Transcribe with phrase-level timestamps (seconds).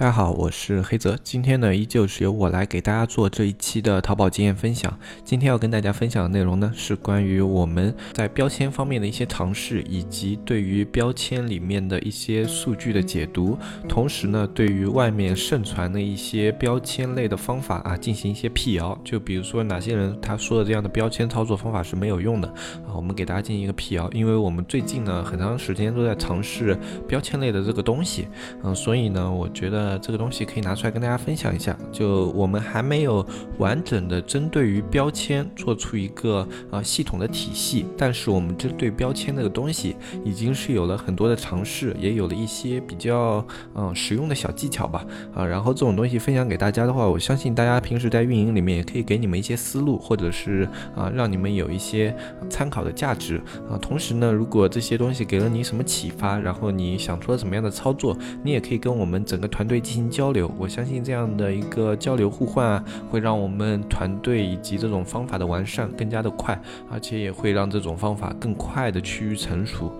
[0.00, 1.14] 大家好，我是黑泽。
[1.22, 4.98] 今天呢，依旧是由我来给大家做这一期的淘宝经验分享。
[5.22, 13.58] 今天要跟大家分享的内容呢，是关于我们在标签方面的一些尝试，以及对于标签里面的一些数据的解读。
[13.86, 18.98] 同时呢，对于外面盛传的一些标签类的方法啊，进行一些辟谣。
[19.04, 22.48] 就比如说哪些人他说的这样的标签操作方法是没有用的
[22.88, 24.10] 啊，我们给大家进行一个辟谣。
[24.14, 26.74] 因为我们最近呢，很长时间都在尝试
[27.06, 28.28] 标签类的这个东西，
[28.62, 29.89] 嗯，所以呢，我觉得。
[29.98, 31.76] 这个东西可以拿出来跟大家分享一下。
[31.90, 33.24] 就我们还没有
[33.58, 45.04] 完整的针对于标签做出一个啊系统的体系，但是我们针对标签那个东西已经是有了很多的尝试，也有了一些比较嗯实用的小技巧吧。
[45.34, 52.14] 啊，然后这种东西分享给大家的话，我相信大家平时在运营里面也可以给你们一些思路，或者是啊让你们有一些
[52.48, 53.76] 参考的价值啊。
[53.80, 59.79] 同时呢，如果这些东西给了你什么启发，然后你想出了什么样的操作，你也可以跟我们整个团队。
[59.80, 69.92] 进行交流，我相信这样的一个交流互换啊，会让我们团队以及这种方法的完善更加的快，而且也会让这种方法更快的趋于成熟。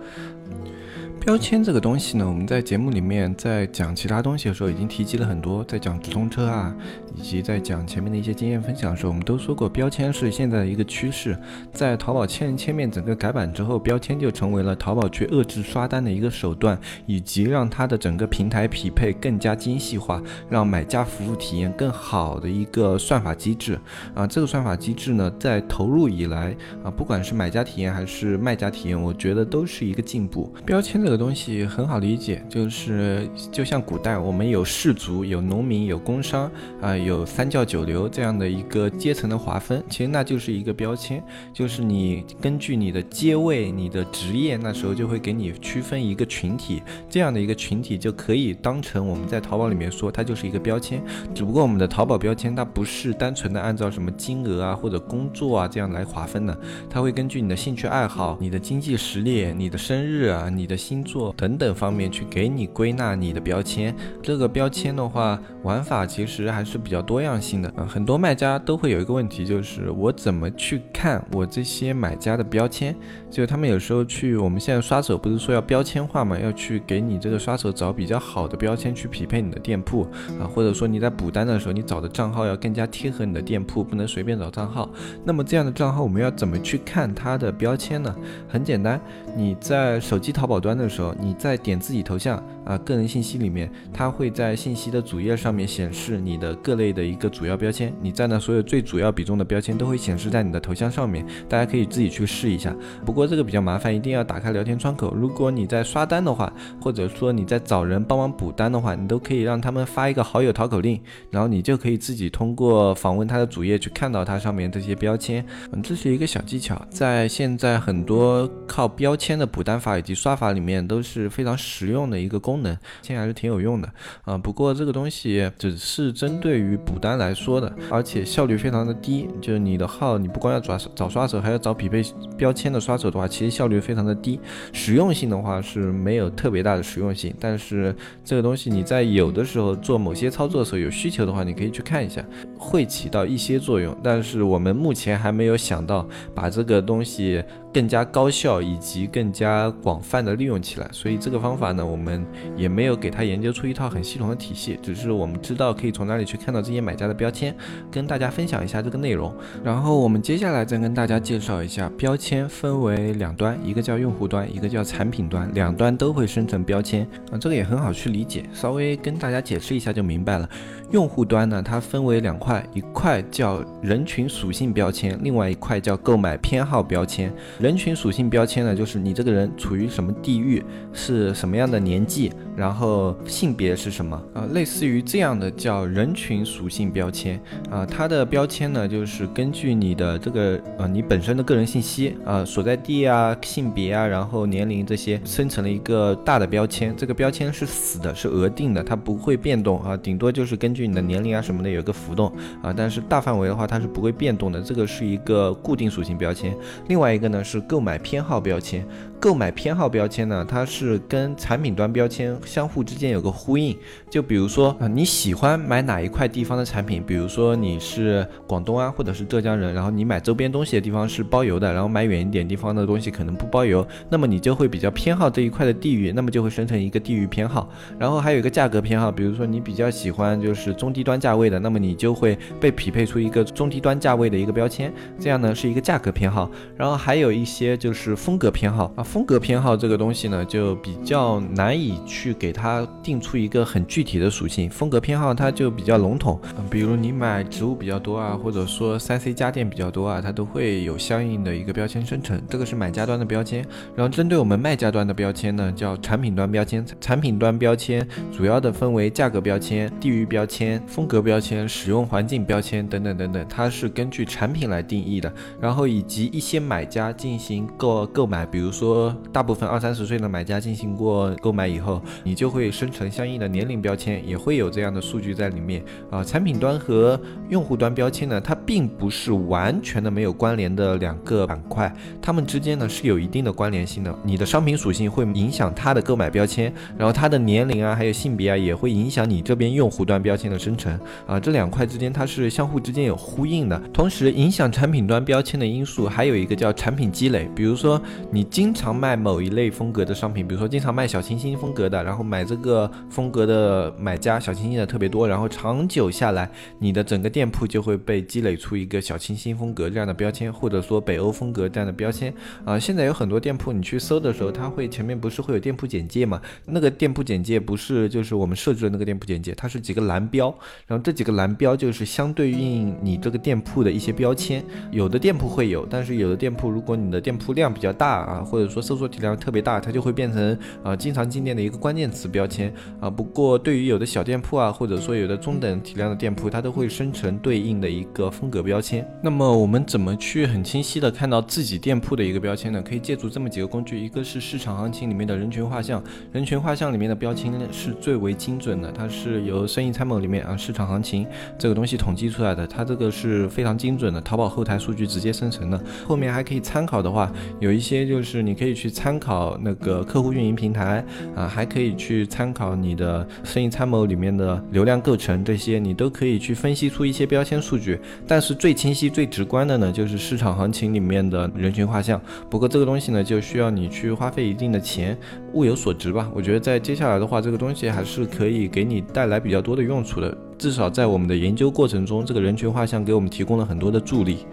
[1.19, 6.75] 标签这个东西呢，我们在节目里面在讲其他东西的时候已经提及了很多，在讲直通车啊，
[7.15, 11.37] 以及在讲前面的一些经验分享的时候，我们都说过标签是现在的一个趋势。
[11.73, 23.77] 在淘宝千人千面整个改版之后，标签就成为了淘宝去遏制刷单的一个手段，以及让它的整个平台匹配更加精细化，让买家服务体验更好的一个算法机制
[24.13, 24.25] 啊。
[24.25, 30.49] 这个算法机制呢，在投入以来啊，不管是买家体验还是卖家体验，我觉得都是一个进步。
[30.65, 31.01] 标签。
[31.01, 36.47] 这个东西很好理解，就是就像古代我们有士族、有农民、有工商
[36.79, 41.21] 啊，有三教九流这样的一个阶层的划分，其实那就是一个标签，
[41.53, 51.03] 就是你根据你的阶位、你的职业，那时候就会给你区分一个群体，这样的一个群体就可以当成我们在淘宝里面说它就是一个标签。
[51.35, 56.57] 只不过我们的淘宝标签它不是单纯的按照什么金额啊或者工作啊这样来划分的，
[56.89, 61.01] 它会根据你的兴趣爱好、你的经济实力、你的生日啊、你的星。
[61.03, 67.69] 座等等方面去给你归纳你的标签，这个标签的话，玩法其实还是比比较多样性的。
[67.77, 72.93] 啊，很多卖家都会有一个问题，就是我怎么去看我这些买家的标签？
[73.29, 80.01] 就他们有时候去，我们现在刷手不是说要标签化嘛，要去给你这个刷手找比较好的标签去匹配你的店铺
[80.37, 84.89] 啊，或者说你在补单的时候，你找的账号要更加贴合你的店铺，不能随便找账号。
[85.23, 88.13] 那么这样的账号我们要怎么去看它的标签呢？
[88.49, 88.99] 很简单，
[89.33, 90.89] 你在手机淘宝端的。
[90.89, 102.75] 时候，你在点自己头像啊，个人信息里面，它会在信息的主页上面显示你的各类的一个主要标签，你占的所有最主要比重的标签都会显示在你的头像上面，大家可以自己去试一下。
[103.05, 105.13] 不过这个比较麻烦，一定要打开聊天窗口。
[105.15, 106.51] 如果你在刷单的话，
[106.81, 110.99] 或者说你在找人帮忙补单的话，你都可以让他们发一个好友淘口令，
[111.29, 115.45] 然后你就可以自己通过访问他的主页去看到它上面这些标签。
[115.71, 120.81] 嗯，这是一个小技巧，在现在很多靠标签的补单法以及刷法里面。
[120.91, 123.89] 都是非常实用的一个功功能，现在还是挺有用的
[124.25, 124.37] 啊。
[124.37, 129.29] 不过这个东西只是针对于补单来说的，而且效率非常的低。
[129.39, 132.03] 就是你的号，你不光要找找刷手，还要找匹配
[132.37, 134.37] 标签的刷手的话，其实效率非常的低。
[134.73, 137.95] 实用性的话是没有特别大的实用性，但是
[138.25, 142.23] 这个东西你在有的时候做某些操作的时候有需求的话，你可以去看一下，
[142.61, 143.97] 会起到一些作用。
[144.03, 147.43] 但是我们目前还没有想到把这个东西。
[147.73, 152.21] 更加高效以及更加广泛的利用起来，所以这个方法呢，我们
[152.57, 157.55] 也没有给他研究出一套很系统的体系，只是我们知道可以从哪里去看到这些买家的标签，
[157.89, 159.33] 跟大家分享一下这个内容。
[159.63, 170.49] 然后我们接下来再跟大家介绍一下标签分为两端，一个叫用户端，一个叫产品端，两端都会生成标签啊，这个也很好去理解，稍微跟大家解释一下就明白了。
[170.91, 177.31] 用户端呢，它分为两块，一块叫人群属性标签，另外一块叫购买偏好标签。
[177.59, 184.47] 人群属性标签呢，就是你这个人处于什么地域，是什么样的年纪，然后性别是什么啊？
[184.53, 187.39] 类似于这样的叫人群属性标签
[187.69, 187.85] 啊。
[187.85, 196.95] 它的标签呢，就是根据你的这个呃你本身的个人信息啊，所在地啊、性别啊，然后年龄这些，生成了一个大的标签。
[196.97, 202.31] 这个标签是死的，是额定的，它不会变动啊，顶多就是根据你的年龄啊什么的有一个浮动
[202.61, 204.61] 啊，但是大范围的话它是不会变动的。
[204.61, 206.55] 这个是一个固定属性标签。
[206.87, 207.59] 另外一个呢是。
[207.71, 208.85] 购买偏好标签，
[209.21, 213.77] 购买偏好标签呢，它是跟产品端标签相互之间有个呼应。
[214.09, 217.03] 就比如说啊，你喜欢买哪一块地方的产品？
[217.05, 227.69] 比如说你是广东啊，或者是浙江人，然后你买周边东西的地方是包邮的，然后买远一点地方的东西可能不包邮，那么你就会比较偏好这一块的地域，那么就会生成一个地域偏好。
[227.99, 236.49] 然后还有一个价格偏好，比如说你比较喜欢就是中低端价位的，那么你就会被匹配出一个中低端价位的一个标签，这样呢是一个价格偏好。
[236.75, 239.03] 然后还有一些就是风格偏好啊。
[239.11, 244.69] 风格偏好这个东西呢，就比较难以去给它定出一个很具体的属性。
[244.69, 252.41] 风格偏好它就比较笼统，嗯，比如你买植物比较多啊，或者说三 C 家电比较多啊，它都会有相应的一个标签生成。
[252.47, 253.65] 这个是买家端的标签。
[253.97, 256.85] 然后针对我们卖家端的标签呢，叫产品端标签。
[257.01, 265.29] 产品端标签主要的分为价格标签、地域标签、风格标签、使用环境标签等等等等，它是根据产品来定义的。
[265.59, 269.00] 然后以及一些买家进行购购买，比如说。
[269.31, 276.23] 大部分二三十岁的买家进行过购买以后，你就会生成相应的年龄标签，也会有这样的数据在里面啊。
[276.23, 277.19] 产品端和
[277.49, 284.13] 用户端标签呢，它并不是完全的没有关联的两个板块，它们之间呢是有一定的关联性的。
[284.23, 291.39] 你的商品属性会影响它的购买标签，然后它的年龄啊，还有性别啊，也会影响你这边用户端标签的生成啊。
[291.39, 293.79] 这两块之间它是相互之间有呼应的。
[293.93, 312.33] 同时，影响产品端标签的因素还有一个叫产品积累，比如说你经常卖某一类风格的商品，比如说经常卖小清新风格的，然后买这个风格的买家小清新的特别多，然后长久下来，你的整个店铺就会被积累出一个小清新风格这样的标签，或者说北欧风格这样的标签
[312.65, 312.77] 啊。
[312.79, 316.41] 现在有很多店铺，你去搜的时候，它会前面不是会有店铺简介嘛？
[316.65, 320.53] 那个店铺简介不是就是我们设置的那个店铺简介，它是几个蓝标，
[320.87, 324.63] 然后这几个蓝标就是相对应你这个店铺的一些标签。
[324.91, 333.09] 有的店铺会有，但是有的店铺如果你的店铺量比较大啊，或者说搜索体量特别大，它就会变成呃经常进店的一个关键词标签啊。
[333.09, 339.05] 不过对于有的小店铺啊，或者说有的中等体量的店铺，它都会生成对应的一个风格标签。
[339.21, 342.81] 那么我们怎么去很清晰的看到自己店铺的一个标签呢？
[342.81, 346.01] 可以借助这么几个工具，一个是市场行情里面的人群画像，
[346.31, 351.25] 人群画像里面的标签是最为精准的，它是由生意参谋里面啊市场行情
[351.57, 355.81] 这个东西统计出来的，它这个是非常精准的，淘宝后台数据直接生成的。
[356.07, 361.03] 后面还可以参考的话，有一些就是你可以去参考那个客户运营平台
[361.35, 367.99] 啊，还可以去参考你的生意参谋里面的流量构成，这些你都可以去分析出一些标签数据。
[368.27, 372.21] 但是最清晰、最直观的呢，就是市场行情里面的人群画像。
[372.51, 375.17] 不过这个东西呢，就需要你去花费一定的钱，
[375.53, 376.29] 物有所值吧。
[376.31, 380.37] 我觉得在接下来的话，这个东西还是可以给你带来比较多的用处的。
[380.59, 384.45] 至少在我们的研究过程中，这个人群画像给我们提供了很多的助力。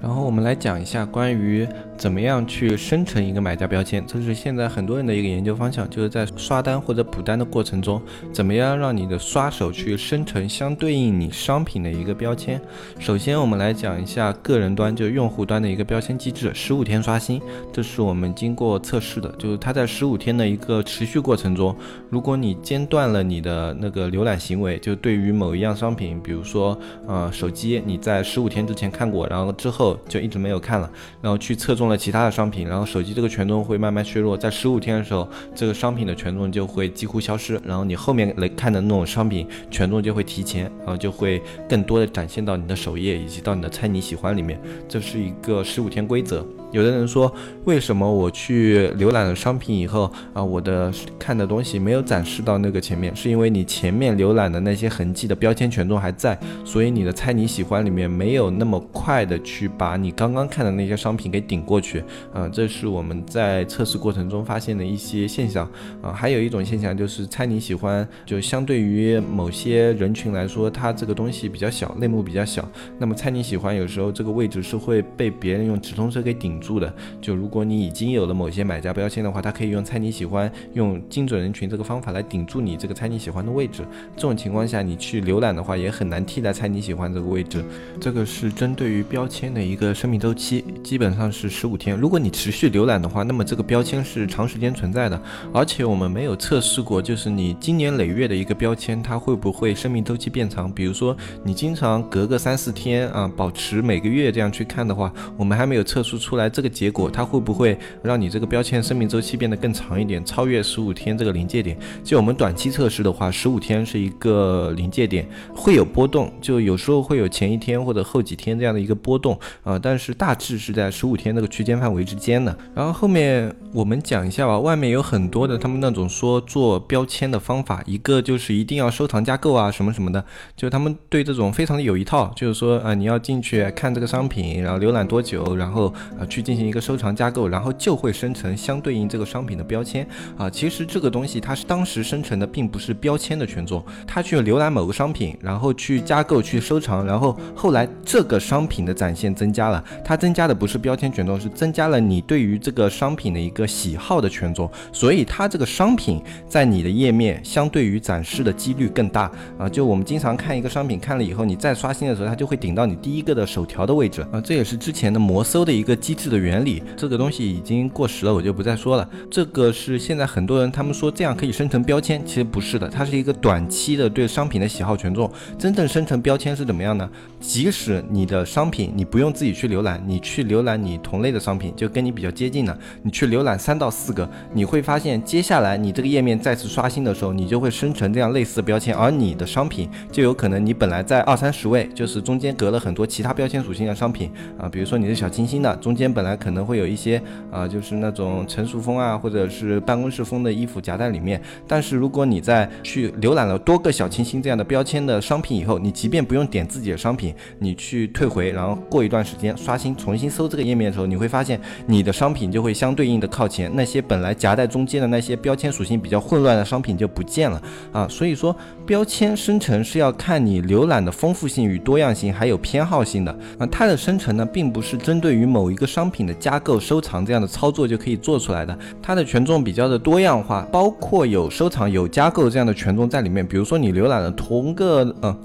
[0.00, 1.68] 然后我们来讲一下关于。
[1.96, 4.04] 怎么样去生成一个买家标签？
[4.06, 8.00] 这是现在很多人的一个研究方向，就是在刷单或者补单的过程中，
[8.32, 12.60] 怎么样让你的刷手去生成相对应你商品的一个标签。
[12.98, 17.40] 首先，我们来讲一下个人端，就是用户端的一个标签机制，十五天刷新，
[17.72, 21.74] 这是我们经过测试的，就是它在十五天的一个持续过程中，
[22.10, 30.90] 如果你间断了你的那个浏览行为，就对于某一样商品，比如说呃手机，你在十五天之前看过，然后之后就一直没有看了，
[31.22, 31.85] 然后去侧重。
[31.86, 46.44] 用了其他的商品，然后手机这个权重会慢慢削弱，在十五天的时候，这个商品的权重就会几乎消失，然后你后面来看的那种商品权重就会提前，然后就会更多的展现到你的首页以及到你的猜你喜欢里面，这是一个十五天规则。
[46.72, 47.32] 有的人说，
[47.64, 53.14] 为什么我去浏览了商品以后啊，我的看的东西没有展示到那个前面？
[53.14, 62.02] 是因为你前面浏览的那些痕迹的标签权重还在，所以你的猜你喜欢里面没有那么快的去把你刚刚看的那些商品给顶过去。
[62.34, 65.70] 啊，这是我们在测试过程中发现的一些现象。
[66.02, 72.68] 啊，还有一种现象就是猜你喜欢，就相对于某些人群来说，它这个东西比较小，类目比较小。
[72.98, 76.55] 那么猜你喜欢有时候这个位置是会被别人用直通车给顶。
[76.60, 83.84] 住的，就如果你已经有了某些买家标签的话，它可以用猜你喜欢，用精准人群这个方法来顶住你这个猜你喜欢的位置。
[84.14, 87.64] 这种情况下，你去浏览的话，也很难替代猜你喜欢这个位置。
[88.00, 91.96] 这个是针对于标签的一个生命周期，基本上是十五天。
[91.98, 95.20] 如果你持续浏览的话，那么这个标签是长时间存在的。
[95.52, 100.70] 而且我们没有测试过，就是你经年累月的一个标签，它会不会生命周期变长？
[100.72, 106.45] 比如说你经常隔个三四天啊，保持每个月这样去看的话，我们还没有测试出来。
[106.48, 111.76] 这个结果，它会不会让你这个标签生命周期变得更长一点，超越十五天这个临界点？
[112.04, 122.56] 就我们短期测试的话，十五天是一个临界点，会有波动，就有时候会有前一天或者后几天这样的一个波动啊，但是大致是在十五天这个区间范围之间的。
[122.74, 130.24] 然后后面我们讲一下吧，外面有很多的他们那种说做标签的方法，一个就是一定要收藏加购啊什么什么的，
[130.56, 140.50] 就他们对这种非常的有一套，就是说啊你要进去看这个商品，然后浏览多久，然后啊去进行一个收藏加购，然后就会生成相对应这个商品的标签啊。
[140.50, 159.66] 其实这个东西它是当时生成的，并不是标签的权重，它去浏览某个商品，然后去加购去收藏，然后后来这个商品的展现增加了，它增加的不是标签权重，是增加了你对于这个商品的一个喜好的权重，所以它这个商品在你的页面相对于展示的几率更大啊。
[159.66, 164.38] 就我们经常看一个商品，看了以后你再刷新的时候，它就会顶到你第一个的首条的位置啊。
[164.38, 166.82] 这也是之前的魔搜的一个机制的原理。
[166.96, 169.08] 这个东西已经过时了，我就不再说了。
[169.30, 175.30] 这个是现在很多人他们说这样可以生成标签，其实不是的，它是一个短期的对商品的喜好权重。
[175.58, 177.08] 真正生成标签是怎么样呢？
[177.40, 197.20] 即使你的商品你不用自己去浏览，你去浏览你同类的商品，就跟你比较接近的，你去浏览三到四个，你会发现接下来你这个页面再次刷新的时候，你就会生成这样类似的标签，而你的商品就有可能你本来在二三十位，就是中间隔了很多其他标签属性的商品啊，比如说你是小清新的，中间本来可能会有一些
[197.50, 218.08] 啊，就是那种成熟风啊，或者是办公室风的衣服夹在里面，但是如果你在去浏览了多个小清新这样的标签的商品以后，你即便不用点自己的商品，你去退回，然后过一段时间刷新重新搜这个页面的时候，你会发现你的商品就会相对应的靠前，那些本来夹在中间的那些标签属性比较混乱的商品就不见了啊。
[218.08, 218.56] 所以说，
[218.86, 223.66] 标签生成是要看你浏览的丰富性与多样性，还有偏好性的啊。
[223.66, 233.44] 它的生成呢，并不是针对于某一个商商品的加购、收藏这样的操作就可以做出来的，它的权重比较的多样化，包括有收藏、有加购这样的权重在里面。
[233.44, 235.36] 比如说你浏览了同个嗯。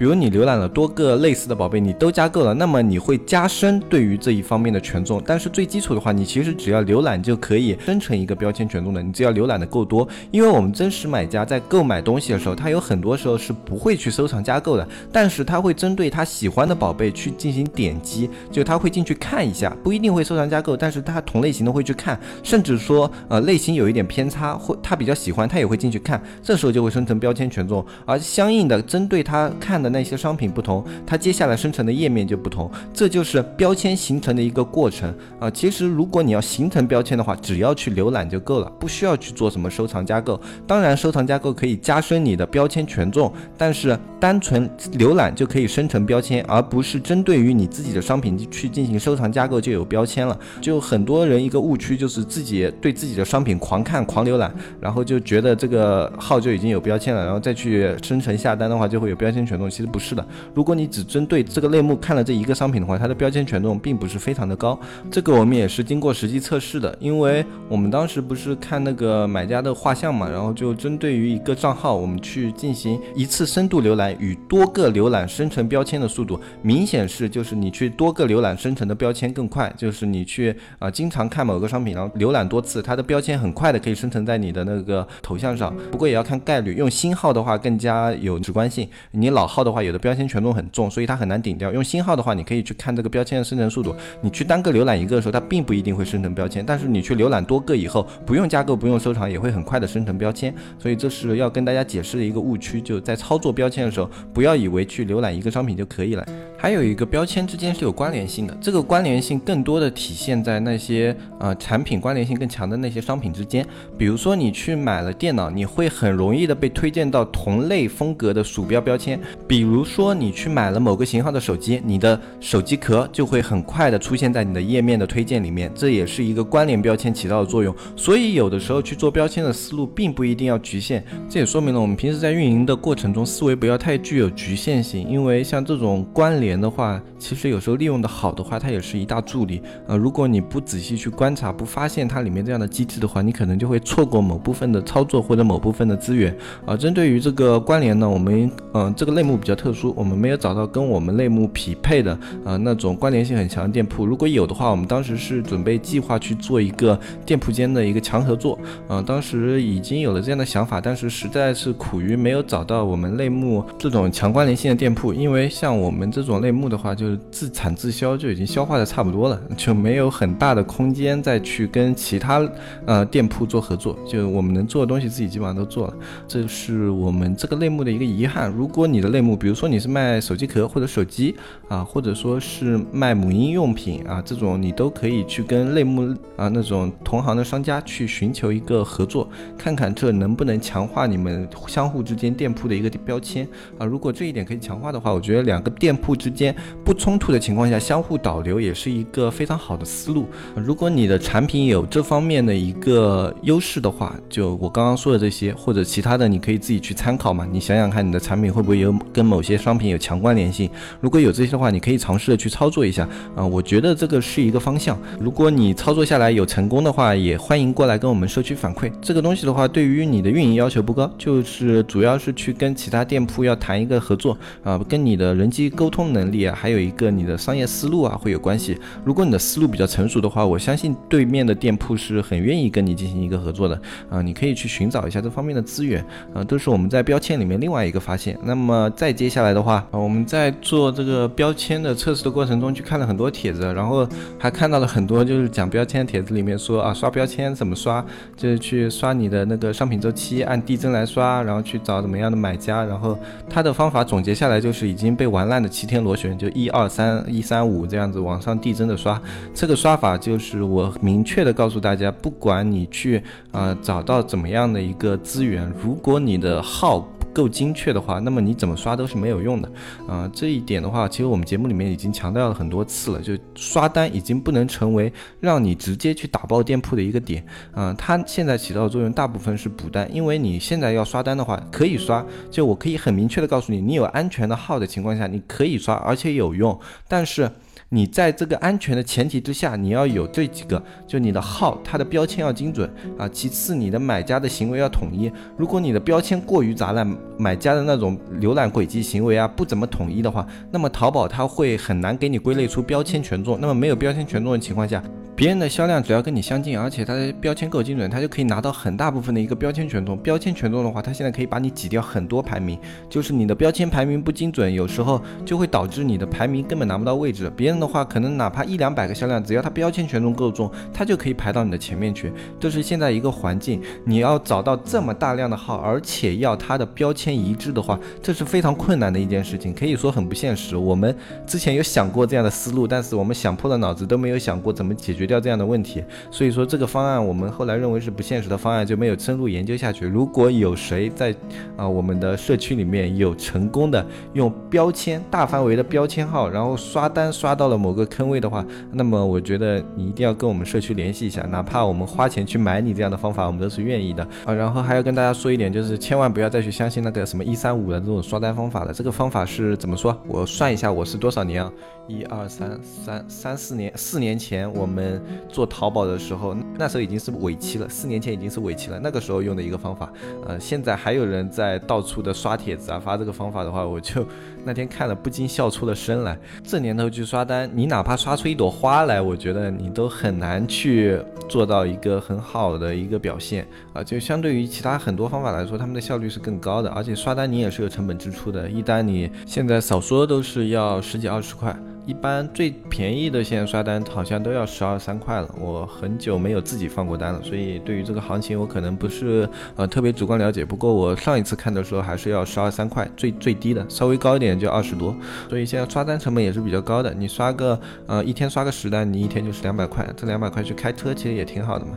[0.00, 5.22] 比如你浏览了多个类似的宝贝，你都加购了，那么你会加深对于这一方面的权重。
[5.26, 9.02] 但是最基础的话，你其实只要浏览就可以生成一个标签权重的。
[9.02, 29.89] 你只要浏览的够多，因为我们真实买家在购买东西的时候，他有很多时候是不会去收藏加购的，但是他会针对他喜欢的宝贝去进行点击，就他会进去看一下，不一定会收藏加购，但是他同类型的会去看，甚至说呃类型有一点偏差或他比较喜欢，他也会进去看，这时候就会生成标签权重，而相应的针对他看的。
[29.90, 35.50] 那些商品不同，它接下来生成的页面就不同，这就是标签形成的一个过程啊。
[35.50, 40.40] 其实如果你要形成标签的话，只要去浏览就够了，不需要去做什么收藏加购。
[40.66, 50.38] 当然，收藏加购可以加深你的标签权重，但是单纯浏览就可以生成标签，而不是针对于你自己的商品去进行收藏加购就有标签了。
[50.60, 59.70] 就很多人一个误区就是自己对自己的商品狂看狂浏览，然后就觉得这个号就已经有标签了，然后再去生成下单的话就会有标签权重。
[59.70, 64.78] 其实不是的，如果你只针对这个类目看了这一个商品的话，它的标签权重并不是非常的高。
[65.10, 85.74] 这个我们也是经过实际测试的，因为我们当时不是看那个买家的画像嘛，然后就针对于一个账号，我们去进行一次深度浏览与多个浏览生成标签的速度，明显是就是你去多个浏览生成的标签更快，就是你去啊经常看某个商品，然后浏览多次，它的标签很快的可以生成在你的那个头像上。
[85.90, 89.70] 不过也要看概率，用新号的话更加有直观性，你老号的。
[89.70, 91.72] 话有的标签权重很重，所以它很难顶掉。
[91.72, 93.94] 用新号的话，你可以去看这个标签的生成速度。
[94.20, 100.52] 你去单个浏览一个的时候，它并不一定会生成标签，但是你去浏览多个以后，不用加购，不用收藏，也会很快的生成标签。
[100.76, 103.99] 所以这是要跟大家解释的一个误区，就在操作标签的时候，
[104.32, 106.26] 不要以为去浏览一个商品就可以了。
[106.56, 113.66] 还有一个标签之间是有关联性的，这个关联性更多的体现在那些呃产品关联性更强的那些商品之间。
[113.96, 119.18] 比如说你去买了电脑，你会很容易的被推荐到同类风格的鼠标标签。
[119.48, 127.74] 比如说你去买了某个型号的手机，你的手机壳就会很快的出现在你的页面的推荐里面，这也是一个关联标签起到的作用。
[127.96, 136.60] 所以有的时候去做标签的思路并不一定要局限，这也说明了我们平时在运营的过程中思维不要太太具有局限性，因为像这种关联。
[136.60, 139.60] 的话，其实有时候利用的好的话，它也是一大助力。
[139.88, 146.36] 呃，如果你不仔细去观察，不发现它里面这样的机制的话，你可能就会错过某部分的操作或者某部分的资源。
[146.66, 152.12] 啊，针对于这个关联呢，我们嗯，这个类目比较特殊，我们没有找到跟我们类目匹配的
[152.44, 154.04] 啊那种关联性很强的店铺。
[154.06, 158.58] 如果有的话，我们当时是准备计划去做一个店铺间的一个强合作。
[158.86, 166.40] 啊，当时已经有了这样的想法，但是实在是苦于没有找到我们类目这种强关联性的店铺，因为像我们这种。
[166.40, 172.48] 类目的话，就是自产自销就已经消化的差不多了，就没有很大的空间再去跟其他
[172.86, 173.98] 呃店铺做合作。
[174.06, 175.94] 就我们能做的东西自己基本上都做了，
[176.26, 178.50] 这是我们这个类目的一个遗憾。
[178.50, 181.34] 如果你的类目，比如说你是卖手机壳或者手机
[181.68, 193.46] 啊，或者说是卖母婴用品啊，这种你都可以去跟类目啊那种同行的商家去寻求一个合作，看看这能不能强化你们相互之间店铺的一个标签
[193.78, 193.86] 啊。
[193.86, 200.26] 如果这一点可以强化的话，我觉得两个店铺之间不冲突的情况下，相互导流也是一个非常好的思路。
[200.54, 207.46] 如果你的产品有这方面的一个优势的话，就我刚刚说的这些或者其他的，你可以自己去参考嘛。
[207.50, 210.70] 你想想看，你的产品会不会有跟某些商品有强关联性？
[211.00, 213.44] 如果有这些的话，你可以尝试的去操作一下啊。
[213.44, 214.98] 我觉得这个是一个方向。
[215.18, 218.90] 如果你操作下来有成功的话，也欢迎过来跟我们社区反馈。
[219.00, 228.78] 这个东西的话，对于你的运营要求不高，就是主要是去跟其他店铺要要谈一个合作啊，跟你的人际沟通能力啊，还有一个你的商业思路啊会有关系。
[229.04, 234.22] 如果你的思路比较成熟的话，我相信对面的店铺是很愿意跟你进行一个合作的啊。
[234.22, 238.38] 你可以去寻找一下这方面的资源啊，都是我们在标签里面另外一个发现。
[238.44, 248.04] 那么再接下来的话啊，我们在做这个标签的测试的过程中，去看了很多帖子，然后还看到了很多就是讲标签帖子里面说啊，刷标签怎么刷，
[248.36, 253.18] 就是去刷你的那个商品周期，按递增来刷，然后去找怎么样的买家，然后
[253.50, 259.20] 他的方法总结下来就是已经被玩烂的齐天螺旋，就一二三一三五这样子往上递增的刷，
[259.52, 267.06] 这个刷法就是我明确的告诉大家，不管你去啊找到怎么样的一个资源，如果你的号。
[267.32, 269.72] 够精确的话，那么你怎么刷都是没有用的，
[270.06, 287.50] 啊，这一点的话，其实我们节目里面已经强调了很多次了，就刷单已经不能成为让你直接去打爆店铺的一个点，啊，它现在起到的作用大部分是补单，因为你现在要刷单的话，可以刷，就我可以很明确的告诉你，你有安全的号的情况下，你可以刷，而且有用，但是。
[287.88, 293.28] 你在这个安全的前提之下，你要有这几个，就你的号，它的标签要精准啊。
[293.28, 295.30] 其次，你的买家的行为要统一。
[295.56, 297.06] 如果你的标签过于杂乱，
[297.38, 303.58] 买家的那种浏览轨迹行为啊不怎么统一的话，那么淘宝它会很难给你归类出标签权重。
[303.60, 305.02] 那么没有标签权重的情况下，
[305.40, 310.14] 别人的销量只要跟你相近，而且它的标签够精准，它就可以拿到很大部分的一个标签权重。
[310.18, 312.78] 标签权重的话，它现在可以把你挤掉很多排名。
[313.08, 317.50] 就是你的标签排名不精准，有时候就会导致你的排名根本拿不到位置。
[317.56, 322.30] 别人的话，可能哪怕一两百个销量，只要它标签权重够重，它就可以排到你的前面去。
[322.58, 330.76] 这是现在一个环境，你要找到这么大量的号，而且要它的标签一致的话，这是非常困难的一件事情，可以说很不现实。
[330.76, 336.04] 我们之前有想过这样的思路，但是我们想破了脑子都没有想过怎么解决掉这样的问题。
[336.30, 340.04] 所以说这个方案我们后来认为是不现实的方案，就没有深入研究下去。
[340.04, 341.34] 如果有谁在
[341.78, 348.04] 啊我们的社区里面有成功的用标签大范围的标签号，然后刷单刷到了某个。
[348.10, 354.52] 坑位的话，那么我觉得你一定要跟我们社区联系一下，哪怕我们花钱去买你这样的方法，我们都是愿意的啊。
[354.52, 358.92] 然后还要跟大家说一点，就是千万不要再去相信那个什么一三五的这种刷单方法了。
[358.92, 360.20] 这个方法是怎么说？
[360.26, 361.72] 我算一下，我是多少年啊？
[362.08, 365.09] 一二三三三四年，四年前我们
[365.48, 367.88] 做淘宝的时候，那时候已经是尾期了。
[367.88, 370.12] 四年前已经是尾期了，那个时候用的一个方法。
[370.46, 374.26] 呃，现在还有人在到处的刷帖子啊，发这个方法的话，我就
[374.64, 376.38] 那天看了不禁笑出了声来。
[376.62, 381.18] 这年头去刷单，你哪怕刷出一朵花来，我觉得你都很难去
[381.48, 384.02] 做到一个很好的一个表现啊。
[384.02, 391.76] 就相对于其他很多方法来说，他们的效率是更高的，而且刷单你也是有成本支出的，一单你现在少说都是要十几二十块。
[392.06, 400.64] 一般最便宜的现在刷单好像都要十二三块了，我很久没有自己放过单了，所以对于这个行情我可能不是呃特别主观了解。
[400.64, 405.14] 不过我上一次看的时候还是要十二三块，最最低的稍微高一点就二十多，
[405.48, 407.14] 所以现在刷单成本也是比较高的。
[407.14, 411.92] 你刷个呃一天刷个十单，你一天就是两百块，这两百块去开车其实也挺好的嘛。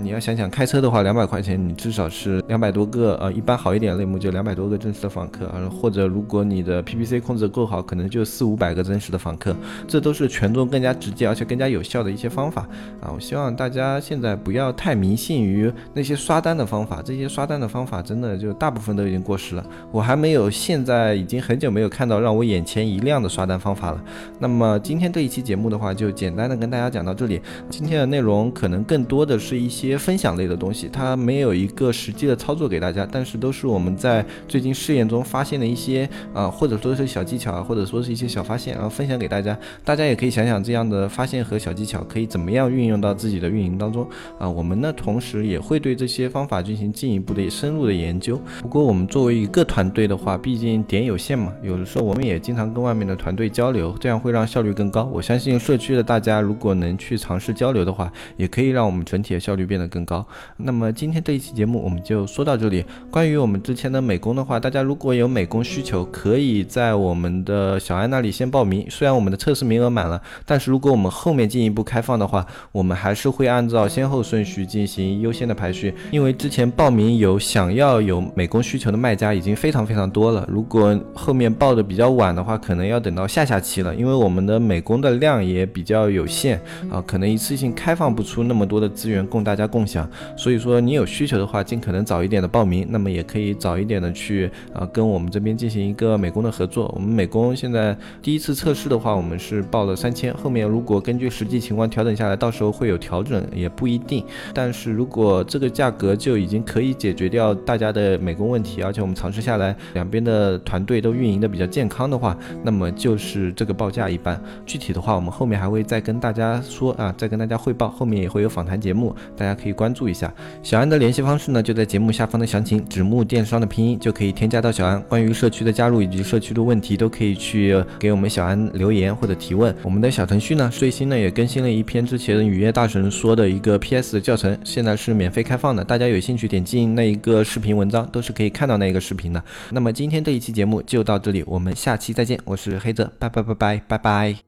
[0.00, 9.54] 你要想想开车的话，两百块钱你至少是两百多个，呃，一般好一点类目就两百多个真实的访客，呃，或者如果你的 PPC 控制够好，可能就四五百个真实的访客，
[9.86, 12.62] 这都是权重更加直接而且更加有效的一些方法
[13.00, 13.10] 啊！
[13.12, 19.66] 我希望大家现在不要太迷信于那些刷单的方法，这些刷单的方法真的就大部分都已经过时了。
[19.90, 24.00] 我还没有，现在已经很久没有看到让我眼前一亮的刷单方法了。
[24.38, 27.40] 那么今天这一期节目的话，就简单的跟大家讲到这里。
[27.68, 29.87] 今天的内容可能更多的是一些。
[29.88, 39.58] 些分享类的东西，它没有一个实际的操作给大家，但是都是我们在最近试验中发现的一些啊，或者说是小技巧啊，或者说是一些小发现，然后分享给大家。
[39.84, 44.48] 大家也可以想想这样的发现和小技巧可以怎么样运用到自己的运营当中啊。
[44.48, 48.40] 我们呢，同时也会对这些方法进行进一步的深入的研究。
[48.60, 55.04] 不过我们作为一个团队的话，毕竟点有限嘛，有的时候我们也经常跟外面的团队交流，这样会让效率更高。
[55.04, 60.26] 我相信社区的大家如果能去尝试交流的话，也可以让我们整体的效率变得更高。
[60.56, 62.84] 那么今天这一期节目我们就说到这里。
[63.10, 68.86] 关于我们之前的美工的话，大家如果有美工需求，可以在我们的小安那里先报名。
[68.90, 75.94] 虽然我们的测试名额满了，但是如果我们后面进一步开放的话，我们还是会按照先后顺序进行优先的排序。
[76.10, 83.94] 因为之前报名有想要有美工需求的卖家已经非常非常多了，如果后面报的比较晚的话，可能要等到下下期了。
[83.94, 86.60] 因为我们的美工的量也比较有限
[86.90, 90.08] 啊，可能一次性开放不出那么多的资源供大家家共享。
[90.36, 96.90] 所以说你有需求的话，尽可能早一点的报名，那么也可以早一点的去啊跟我们这边进行一个美工的合作。
[96.94, 104.24] 我们美工现在第一次测试的话，我们是报了三千，后面如果根据实际情况调整下来，到时候会有调整也不一定。
[104.54, 114.40] 但是如果这个价格就已经可以解决掉大家的美工问题，而且我们尝试下来两边的团队都运营的比较健康的话，那么就是这个报价一般。
[114.66, 120.30] 具体的话，我们后面还会再跟大家说啊，再跟大家汇报，后面也会有访谈节目，大家大家可以关注一下。
[120.62, 125.02] 小安的联系方式呢，就在节目下方的详情，纸木电商的拼音就可以添加到小安。
[125.04, 129.74] 关于社区的加入以及社区的问题，都可以去给我们小安留言或者提问。
[129.82, 139.42] 我们的小程序呢，最新呢也更新了一篇之前雨夜大神说的一个 PS 的教程，现在是免费开放的，大家有兴趣点进那一个视频文章，都是可以看到那一个视频的。
[139.70, 144.38] 那么今天这一期节目就到这里，我们下期再见，我是黑泽，拜拜拜拜拜拜。